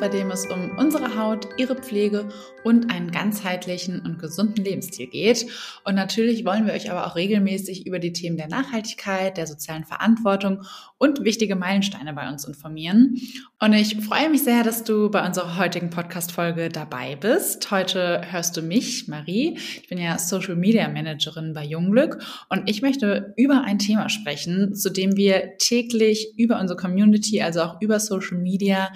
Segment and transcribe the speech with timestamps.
[0.00, 2.28] bei dem es um unsere Haut, ihre Pflege
[2.64, 5.46] und einen ganzheitlichen und gesunden Lebensstil geht.
[5.84, 9.84] Und natürlich wollen wir euch aber auch regelmäßig über die Themen der Nachhaltigkeit, der sozialen
[9.84, 10.62] Verantwortung
[10.98, 13.16] und wichtige Meilensteine bei uns informieren.
[13.60, 17.70] Und ich freue mich sehr, dass du bei unserer heutigen Podcast-Folge dabei bist.
[17.70, 19.56] Heute hörst du mich, Marie.
[19.80, 24.74] Ich bin ja Social Media Managerin bei Jungglück und ich möchte über ein Thema sprechen,
[24.74, 28.90] zu dem wir täglich über unsere Community, also auch über Social Media,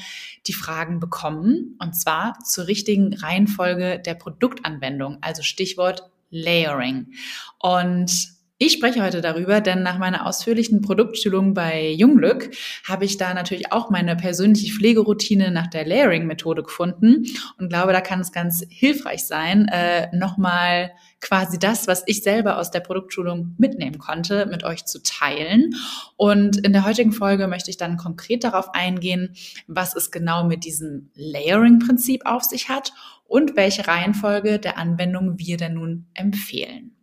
[0.47, 1.77] die Fragen bekommen.
[1.79, 7.13] Und zwar zur richtigen Reihenfolge der Produktanwendung, also Stichwort Layering.
[7.59, 12.51] Und ich spreche heute darüber, denn nach meiner ausführlichen Produktschulung bei Jungglück
[12.85, 17.25] habe ich da natürlich auch meine persönliche Pflegeroutine nach der Layering-Methode gefunden
[17.57, 20.91] und glaube, da kann es ganz hilfreich sein, äh, nochmal
[21.23, 25.75] quasi das, was ich selber aus der Produktschulung mitnehmen konnte, mit euch zu teilen.
[26.19, 29.35] Und in der heutigen Folge möchte ich dann konkret darauf eingehen,
[29.69, 32.93] was es genau mit diesem Layering-Prinzip auf sich hat
[33.25, 36.95] und welche Reihenfolge der Anwendung wir denn nun empfehlen.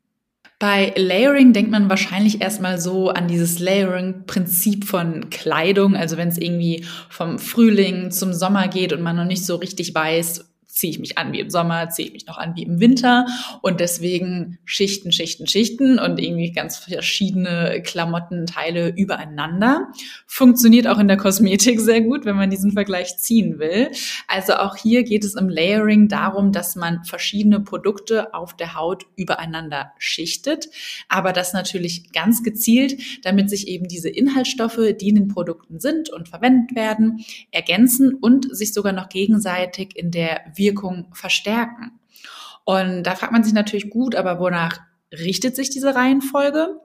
[0.60, 5.96] Bei Layering denkt man wahrscheinlich erstmal so an dieses Layering-Prinzip von Kleidung.
[5.96, 9.94] Also wenn es irgendwie vom Frühling zum Sommer geht und man noch nicht so richtig
[9.94, 10.46] weiß,
[10.78, 13.26] ziehe ich mich an wie im Sommer, ziehe ich mich noch an wie im Winter
[13.62, 19.88] und deswegen Schichten, Schichten, Schichten und irgendwie ganz verschiedene Klamottenteile übereinander.
[20.28, 23.90] Funktioniert auch in der Kosmetik sehr gut, wenn man diesen Vergleich ziehen will.
[24.28, 29.06] Also auch hier geht es im Layering darum, dass man verschiedene Produkte auf der Haut
[29.16, 30.68] übereinander schichtet,
[31.10, 36.12] aber das natürlich ganz gezielt, damit sich eben diese Inhaltsstoffe, die in den Produkten sind
[36.12, 40.67] und verwendet werden, ergänzen und sich sogar noch gegenseitig in der Wirkung
[41.14, 42.00] verstärken.
[42.66, 44.80] Und da fragt man sich natürlich gut, aber wonach
[45.12, 46.82] richtet sich diese Reihenfolge?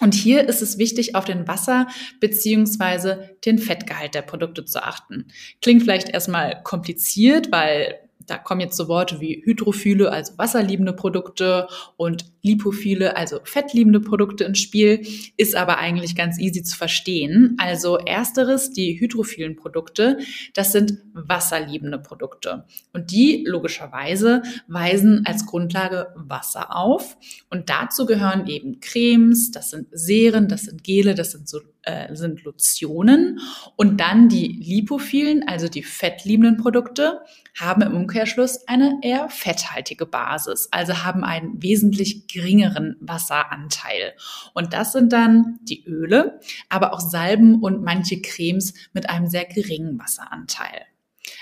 [0.00, 1.86] Und hier ist es wichtig, auf den Wasser-
[2.18, 5.28] beziehungsweise den Fettgehalt der Produkte zu achten.
[5.60, 11.68] Klingt vielleicht erstmal kompliziert, weil da kommen jetzt so Worte wie Hydrophile, also wasserliebende Produkte
[11.96, 15.06] und Lipophile, also fettliebende Produkte ins Spiel,
[15.36, 17.56] ist aber eigentlich ganz easy zu verstehen.
[17.58, 20.18] Also ersteres, die hydrophilen Produkte,
[20.54, 22.64] das sind wasserliebende Produkte.
[22.92, 27.16] Und die logischerweise weisen als Grundlage Wasser auf.
[27.48, 32.14] Und dazu gehören eben Cremes, das sind Seren, das sind Gele, das sind so äh,
[32.14, 33.40] sind Lotionen
[33.76, 37.20] und dann die lipophilen, also die fettliebenden Produkte,
[37.58, 44.14] haben im Umkehrschluss eine eher fetthaltige Basis, also haben einen wesentlich geringeren Wasseranteil.
[44.54, 49.44] Und das sind dann die Öle, aber auch Salben und manche Cremes mit einem sehr
[49.44, 50.86] geringen Wasseranteil.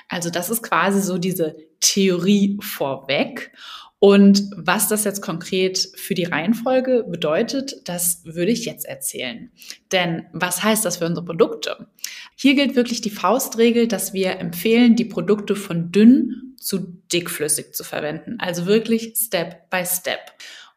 [0.09, 3.53] Also das ist quasi so diese Theorie vorweg.
[4.01, 9.53] Und was das jetzt konkret für die Reihenfolge bedeutet, das würde ich jetzt erzählen.
[9.93, 11.87] Denn was heißt das für unsere Produkte?
[12.35, 16.79] Hier gilt wirklich die Faustregel, dass wir empfehlen, die Produkte von dünn zu
[17.13, 18.37] dickflüssig zu verwenden.
[18.41, 20.33] Also wirklich Step by Step.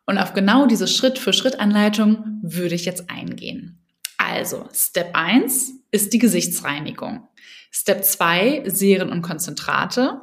[0.05, 3.79] Und auf genau diese Schritt-für-Schritt-Anleitung würde ich jetzt eingehen.
[4.17, 7.25] Also, Step 1 ist die Gesichtsreinigung.
[7.71, 10.19] Step 2 Serien und Konzentrate.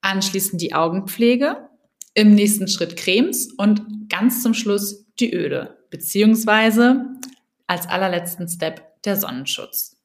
[0.00, 1.68] Anschließend die Augenpflege
[2.14, 7.06] im nächsten Schritt Cremes und ganz zum Schluss die Öle, beziehungsweise
[7.66, 9.96] als allerletzten Step der Sonnenschutz.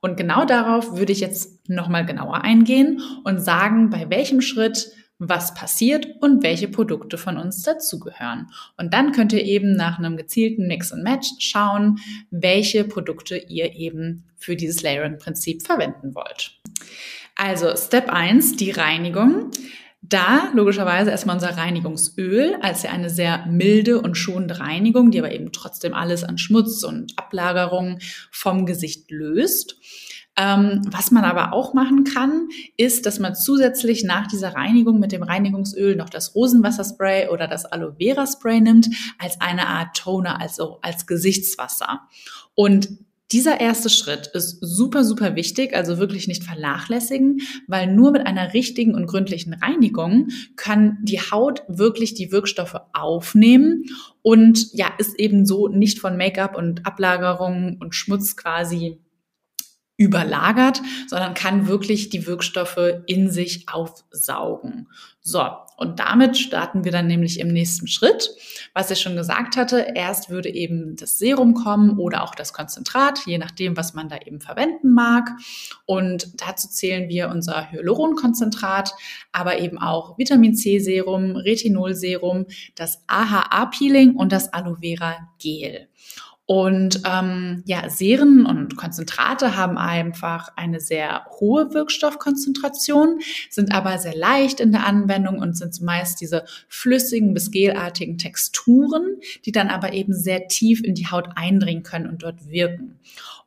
[0.00, 5.52] Und genau darauf würde ich jetzt nochmal genauer eingehen und sagen, bei welchem Schritt was
[5.54, 8.46] passiert und welche Produkte von uns dazugehören.
[8.76, 11.98] Und dann könnt ihr eben nach einem gezielten Mix and Match schauen,
[12.30, 16.60] welche Produkte ihr eben für dieses Layering-Prinzip verwenden wollt.
[17.34, 19.50] Also Step 1, die Reinigung.
[20.00, 25.32] Da logischerweise erstmal unser Reinigungsöl als ja eine sehr milde und schonende Reinigung, die aber
[25.32, 27.98] eben trotzdem alles an Schmutz und Ablagerung
[28.30, 29.76] vom Gesicht löst.
[30.36, 35.10] Ähm, was man aber auch machen kann, ist, dass man zusätzlich nach dieser Reinigung mit
[35.10, 38.88] dem Reinigungsöl noch das Rosenwasserspray oder das Aloe Vera Spray nimmt,
[39.18, 42.02] als eine Art Toner, also als Gesichtswasser.
[42.54, 42.88] Und
[43.30, 48.54] dieser erste Schritt ist super, super wichtig, also wirklich nicht vernachlässigen, weil nur mit einer
[48.54, 53.84] richtigen und gründlichen Reinigung kann die Haut wirklich die Wirkstoffe aufnehmen
[54.22, 58.98] und ja, ist eben so nicht von Make-up und Ablagerungen und Schmutz quasi
[59.98, 64.88] überlagert, sondern kann wirklich die Wirkstoffe in sich aufsaugen.
[65.20, 65.42] So,
[65.76, 68.30] und damit starten wir dann nämlich im nächsten Schritt.
[68.74, 73.26] Was ich schon gesagt hatte, erst würde eben das Serum kommen oder auch das Konzentrat,
[73.26, 75.30] je nachdem, was man da eben verwenden mag.
[75.84, 78.94] Und dazu zählen wir unser Hyaluronkonzentrat,
[79.32, 82.46] aber eben auch Vitamin C Serum, Retinol Serum,
[82.76, 85.88] das AHA Peeling und das Aloe Vera Gel.
[86.50, 93.18] Und ähm, ja, Serien und Konzentrate haben einfach eine sehr hohe Wirkstoffkonzentration,
[93.50, 99.18] sind aber sehr leicht in der Anwendung und sind meist diese flüssigen bis gelartigen Texturen,
[99.44, 102.98] die dann aber eben sehr tief in die Haut eindringen können und dort wirken.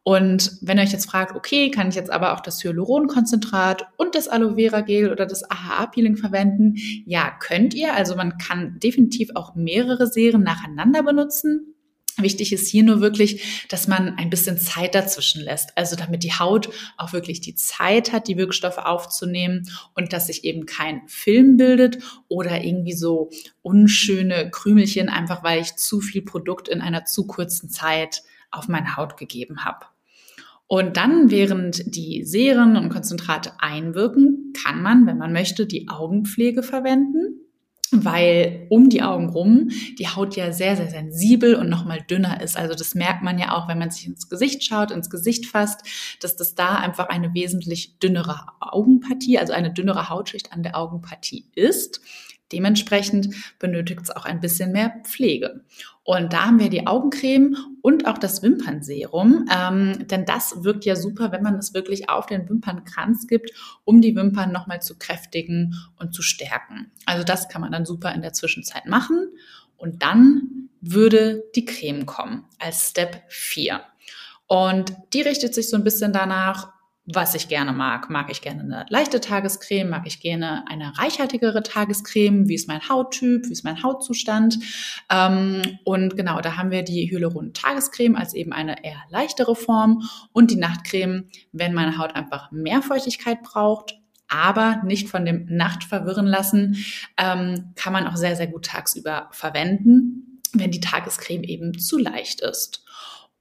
[0.03, 4.13] Und wenn ihr euch jetzt fragt, okay, kann ich jetzt aber auch das Hyaluronkonzentrat und
[4.13, 6.75] das Aloe Vera Gel oder das AHA Peeling verwenden?
[7.07, 7.95] Ja, könnt ihr.
[7.95, 11.73] Also man kann definitiv auch mehrere Serien nacheinander benutzen.
[12.21, 15.77] Wichtig ist hier nur wirklich, dass man ein bisschen Zeit dazwischen lässt.
[15.77, 20.43] Also damit die Haut auch wirklich die Zeit hat, die Wirkstoffe aufzunehmen und dass sich
[20.43, 23.29] eben kein Film bildet oder irgendwie so
[23.61, 28.21] unschöne Krümelchen, einfach weil ich zu viel Produkt in einer zu kurzen Zeit
[28.51, 29.85] auf meine Haut gegeben habe.
[30.67, 36.63] Und dann, während die Serien und Konzentrate einwirken, kann man, wenn man möchte, die Augenpflege
[36.63, 37.41] verwenden,
[37.91, 42.57] weil um die Augen rum die Haut ja sehr, sehr sensibel und nochmal dünner ist.
[42.57, 45.81] Also das merkt man ja auch, wenn man sich ins Gesicht schaut, ins Gesicht fasst,
[46.21, 51.45] dass das da einfach eine wesentlich dünnere Augenpartie, also eine dünnere Hautschicht an der Augenpartie
[51.55, 52.01] ist.
[52.51, 55.63] Dementsprechend benötigt es auch ein bisschen mehr Pflege.
[56.03, 60.95] Und da haben wir die Augencreme und auch das Wimpernserum, ähm, denn das wirkt ja
[60.95, 63.51] super, wenn man es wirklich auf den Wimpernkranz gibt,
[63.83, 66.91] um die Wimpern nochmal zu kräftigen und zu stärken.
[67.05, 69.29] Also das kann man dann super in der Zwischenzeit machen.
[69.77, 73.81] Und dann würde die Creme kommen als Step 4.
[74.47, 76.73] Und die richtet sich so ein bisschen danach,
[77.05, 78.09] was ich gerne mag.
[78.09, 79.89] Mag ich gerne eine leichte Tagescreme?
[79.89, 82.47] Mag ich gerne eine reichhaltigere Tagescreme?
[82.47, 83.47] Wie ist mein Hauttyp?
[83.47, 84.59] Wie ist mein Hautzustand?
[85.09, 90.03] Ähm, und genau, da haben wir die Hyaluron Tagescreme als eben eine eher leichtere Form
[90.31, 93.97] und die Nachtcreme, wenn meine Haut einfach mehr Feuchtigkeit braucht.
[94.27, 96.77] Aber nicht von dem Nacht verwirren lassen,
[97.17, 102.39] ähm, kann man auch sehr, sehr gut tagsüber verwenden, wenn die Tagescreme eben zu leicht
[102.39, 102.85] ist.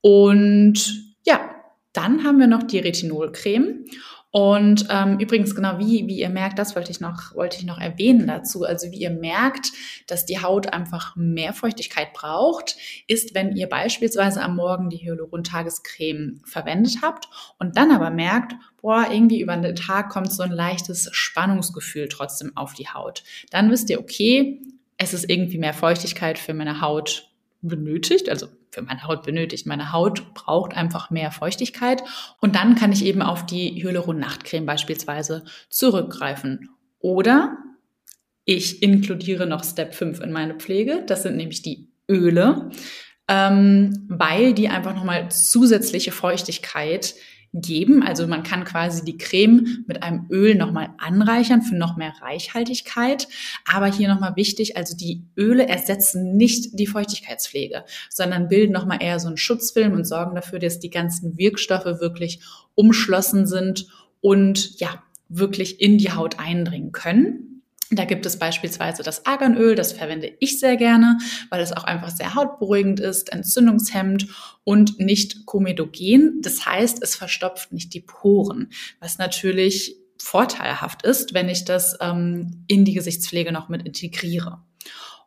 [0.00, 1.59] Und ja,
[1.92, 3.84] dann haben wir noch die Retinolcreme.
[4.32, 7.81] Und ähm, übrigens, genau wie, wie ihr merkt, das wollte ich, noch, wollte ich noch
[7.81, 8.62] erwähnen dazu.
[8.62, 9.72] Also wie ihr merkt,
[10.06, 12.76] dass die Haut einfach mehr Feuchtigkeit braucht,
[13.08, 17.28] ist, wenn ihr beispielsweise am Morgen die Hyaluron-Tagescreme verwendet habt
[17.58, 22.56] und dann aber merkt, boah, irgendwie über den Tag kommt so ein leichtes Spannungsgefühl trotzdem
[22.56, 23.25] auf die Haut.
[23.50, 24.62] Dann wisst ihr, okay,
[24.96, 27.31] es ist irgendwie mehr Feuchtigkeit für meine Haut
[27.62, 29.67] benötigt, also für meine Haut benötigt.
[29.67, 32.02] Meine Haut braucht einfach mehr Feuchtigkeit
[32.40, 36.70] und dann kann ich eben auf die Hyaluron Nachtcreme beispielsweise zurückgreifen.
[37.00, 37.56] Oder
[38.44, 41.05] ich inkludiere noch Step 5 in meine Pflege.
[41.06, 42.70] Das sind nämlich die Öle,
[43.28, 47.14] ähm, weil die einfach nochmal zusätzliche Feuchtigkeit
[47.52, 48.02] geben.
[48.02, 53.26] Also man kann quasi die Creme mit einem Öl nochmal anreichern für noch mehr Reichhaltigkeit.
[53.67, 59.19] Aber hier nochmal wichtig, also die Öle ersetzen nicht die Feuchtigkeitspflege, sondern bilden nochmal eher
[59.19, 62.41] so einen Schutzfilm und sorgen dafür, dass die ganzen Wirkstoffe wirklich
[62.75, 63.87] umschlossen sind
[64.20, 67.50] und ja, wirklich in die Haut eindringen können.
[67.92, 72.10] Da gibt es beispielsweise das Arganöl, das verwende ich sehr gerne, weil es auch einfach
[72.10, 74.28] sehr hautberuhigend ist, entzündungshemmend
[74.62, 76.40] und nicht komedogen.
[76.40, 78.70] Das heißt, es verstopft nicht die Poren,
[79.00, 84.62] was natürlich vorteilhaft ist, wenn ich das ähm, in die Gesichtspflege noch mit integriere.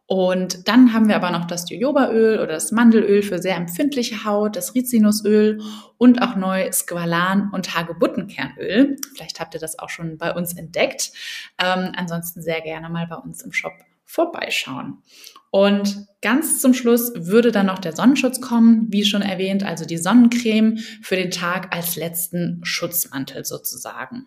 [0.06, 4.56] Und dann haben wir aber noch das Jojobaöl oder das Mandelöl für sehr empfindliche Haut,
[4.56, 5.62] das Rizinusöl
[5.98, 8.98] und auch neu Squalan und Hagebuttenkernöl.
[9.16, 11.12] Vielleicht habt ihr das auch schon bei uns entdeckt.
[11.58, 13.74] Ähm, ansonsten sehr gerne mal bei uns im Shop
[14.06, 15.02] vorbeischauen.
[15.50, 19.98] Und ganz zum Schluss würde dann noch der Sonnenschutz kommen, wie schon erwähnt, also die
[19.98, 24.26] Sonnencreme für den Tag als letzten Schutzmantel sozusagen.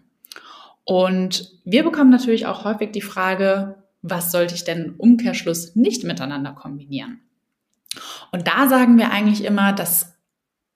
[0.84, 6.04] Und wir bekommen natürlich auch häufig die Frage, was sollte ich denn im Umkehrschluss nicht
[6.04, 7.20] miteinander kombinieren?
[8.32, 10.14] Und da sagen wir eigentlich immer, dass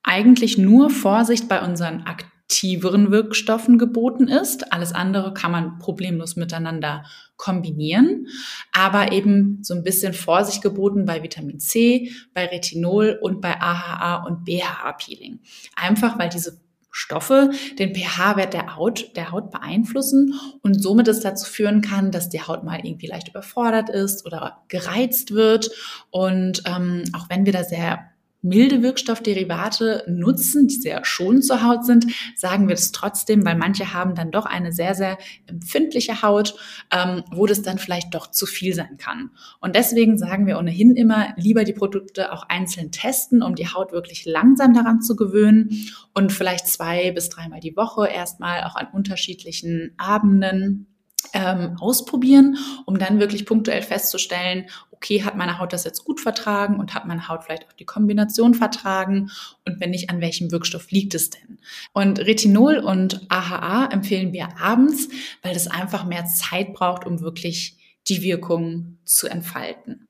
[0.02, 4.72] eigentlich nur Vorsicht bei unseren aktiveren Wirkstoffen geboten ist.
[4.72, 7.04] Alles andere kann man problemlos miteinander
[7.36, 8.26] kombinieren,
[8.72, 14.26] aber eben so ein bisschen Vorsicht geboten bei Vitamin C, bei Retinol und bei AHA
[14.26, 15.40] und BHA-Peeling.
[15.76, 21.50] Einfach weil diese Stoffe den pH-Wert der Haut, der Haut beeinflussen und somit es dazu
[21.50, 25.70] führen kann, dass die Haut mal irgendwie leicht überfordert ist oder gereizt wird.
[26.10, 28.09] Und ähm, auch wenn wir da sehr
[28.42, 32.06] milde Wirkstoffderivate nutzen, die sehr schonend zur Haut sind,
[32.36, 36.54] sagen wir das trotzdem, weil manche haben dann doch eine sehr, sehr empfindliche Haut,
[36.92, 39.30] ähm, wo das dann vielleicht doch zu viel sein kann.
[39.60, 43.92] Und deswegen sagen wir ohnehin immer, lieber die Produkte auch einzeln testen, um die Haut
[43.92, 45.70] wirklich langsam daran zu gewöhnen
[46.14, 50.89] und vielleicht zwei bis dreimal die Woche erstmal auch an unterschiedlichen Abenden
[51.32, 56.78] ähm, ausprobieren, um dann wirklich punktuell festzustellen, okay, hat meine Haut das jetzt gut vertragen
[56.78, 59.30] und hat meine Haut vielleicht auch die Kombination vertragen
[59.66, 61.58] und wenn nicht, an welchem Wirkstoff liegt es denn?
[61.92, 65.08] Und Retinol und AHA empfehlen wir abends,
[65.42, 67.76] weil das einfach mehr Zeit braucht, um wirklich
[68.08, 70.06] die Wirkung zu entfalten.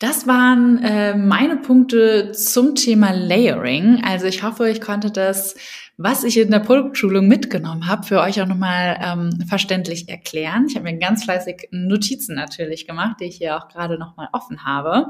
[0.00, 4.02] Das waren äh, meine Punkte zum Thema Layering.
[4.04, 5.54] Also ich hoffe, ich konnte das
[5.96, 10.66] was ich in der Produktschulung mitgenommen habe, für euch auch nochmal ähm, verständlich erklären.
[10.68, 14.64] Ich habe mir ganz fleißig Notizen natürlich gemacht, die ich hier auch gerade nochmal offen
[14.64, 15.08] habe.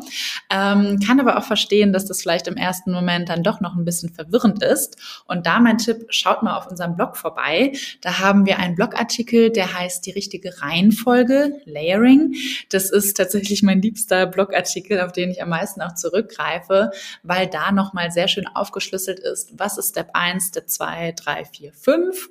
[0.51, 3.87] Ähm, kann aber auch verstehen, dass das vielleicht im ersten Moment dann doch noch ein
[3.87, 4.99] bisschen verwirrend ist.
[5.27, 7.73] Und da mein Tipp, schaut mal auf unserem Blog vorbei.
[8.03, 12.35] Da haben wir einen Blogartikel, der heißt die richtige Reihenfolge, Layering.
[12.69, 16.91] Das ist tatsächlich mein liebster Blogartikel, auf den ich am meisten auch zurückgreife,
[17.23, 21.73] weil da nochmal sehr schön aufgeschlüsselt ist, was ist Step 1, Step zwei, drei, vier,
[21.73, 22.29] fünf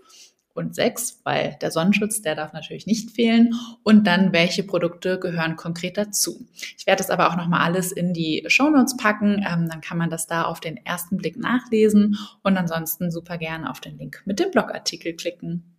[0.53, 3.53] und sechs, weil der Sonnenschutz, der darf natürlich nicht fehlen.
[3.83, 6.47] Und dann, welche Produkte gehören konkret dazu.
[6.77, 9.43] Ich werde das aber auch nochmal alles in die Shownotes packen.
[9.47, 13.69] Ähm, dann kann man das da auf den ersten Blick nachlesen und ansonsten super gerne
[13.69, 15.69] auf den Link mit dem Blogartikel klicken.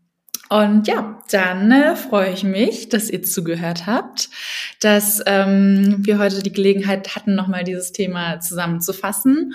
[0.51, 4.29] Und ja, dann äh, freue ich mich, dass ihr zugehört habt,
[4.81, 9.55] dass ähm, wir heute die Gelegenheit hatten, nochmal dieses Thema zusammenzufassen.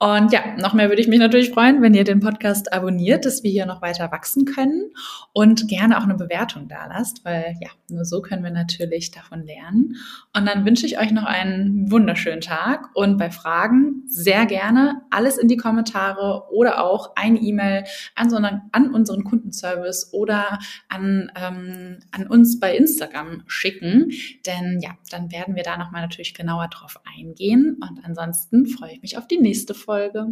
[0.00, 3.42] Und ja, noch mehr würde ich mich natürlich freuen, wenn ihr den Podcast abonniert, dass
[3.42, 4.92] wir hier noch weiter wachsen können
[5.32, 9.42] und gerne auch eine Bewertung da lasst, weil ja, nur so können wir natürlich davon
[9.42, 9.96] lernen.
[10.36, 15.36] Und dann wünsche ich euch noch einen wunderschönen Tag und bei Fragen sehr gerne alles
[15.36, 17.82] in die Kommentare oder auch eine E-Mail
[18.14, 24.12] an, an unseren Kundenservice oder an, ähm, an uns bei Instagram schicken,
[24.46, 27.80] denn ja, dann werden wir da nochmal natürlich genauer drauf eingehen.
[27.80, 29.87] Und ansonsten freue ich mich auf die nächste Folge.
[29.88, 30.22] Folge.